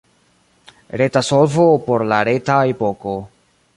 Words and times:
Reta 1.01 1.21
solvo 1.21 1.67
por 1.85 2.03
la 2.13 2.23
reta 2.31 2.57
epoko. 2.73 3.15